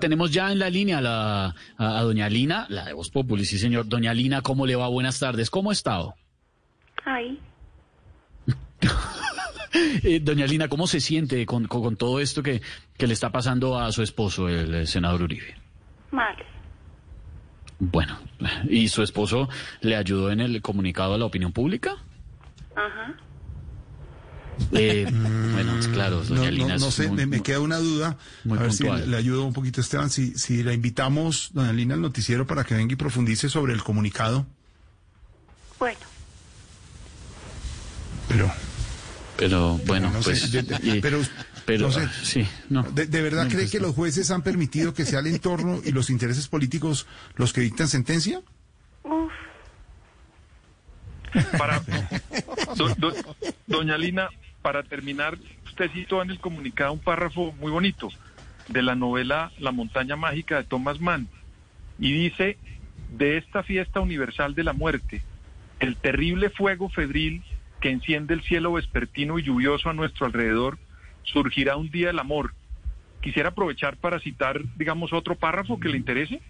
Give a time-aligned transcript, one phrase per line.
[0.00, 3.44] Tenemos ya en la línea a, la, a, a doña Lina, la de Voz Populi,
[3.44, 3.86] sí señor.
[3.88, 4.88] Doña Lina, ¿cómo le va?
[4.88, 5.50] Buenas tardes.
[5.50, 6.14] ¿Cómo ha estado?
[7.04, 7.38] Ay,
[10.04, 12.62] Eh, doña Lina, ¿cómo se siente con, con- con todo esto que,
[12.96, 15.56] que le está pasando a su esposo, el, eh, senador Uribe?
[16.12, 16.36] mal.
[17.80, 18.16] Bueno,
[18.70, 19.48] ¿y su esposo
[19.80, 21.96] le ayudó en el comunicado a la opinión pública?
[22.76, 23.16] Ajá.
[24.72, 26.76] Eh, bueno, claro, Mm, No, doña no, Lina.
[26.76, 28.16] no sé, muy- me, queda una duda.
[28.44, 30.10] muy a ver si le ayudo un poquito, Esteban.
[30.10, 33.82] Si, si la invitamos, doña Lina, al noticiero para que venga y profundice sobre el
[33.82, 34.46] comunicado.
[35.78, 35.98] Bueno,
[38.28, 38.50] Pero,
[39.36, 40.50] Pero bueno, no sé, pues.
[40.52, 41.20] de- de- y- pero,
[41.66, 42.08] pero, no sé.
[42.22, 42.82] sí, no.
[42.84, 45.80] ¿de, de verdad No, cree pues, que los jueces han permitido que sea el entorno
[45.84, 48.40] y los intereses políticos los que dictan sentencia?
[51.58, 51.80] Para,
[52.76, 53.14] do- do-
[53.66, 54.28] doña Lina,
[54.64, 55.36] para terminar,
[55.66, 58.08] usted citó en el comunicado un párrafo muy bonito
[58.68, 61.28] de la novela La montaña mágica de Thomas Mann
[61.98, 62.56] y dice,
[63.12, 65.20] de esta fiesta universal de la muerte,
[65.80, 67.42] el terrible fuego febril
[67.82, 70.78] que enciende el cielo vespertino y lluvioso a nuestro alrededor,
[71.24, 72.54] surgirá un día el amor.
[73.20, 76.40] Quisiera aprovechar para citar, digamos, otro párrafo que le interese.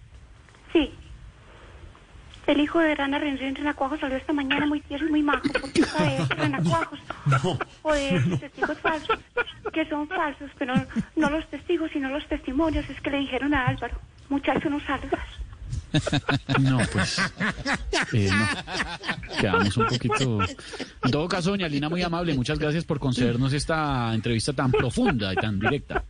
[0.73, 0.93] sí.
[2.47, 5.63] El hijo de Rana Renren Renacuajos salió esta mañana muy tierno y muy majo por
[5.63, 6.19] culpa de
[7.27, 9.19] Renacuajos o de testigos falsos,
[9.73, 10.75] que son falsos, pero
[11.17, 12.89] no los testigos, sino los testimonios.
[12.89, 15.21] Es que le dijeron a Álvaro, muchacho, no salgas.
[16.61, 17.21] No, pues.
[18.13, 19.37] eh, no.
[19.41, 20.41] Quedamos un poquito.
[21.05, 22.35] En todo caso, doña Lina, muy amable.
[22.35, 26.05] Muchas gracias por concedernos esta entrevista tan profunda y tan directa.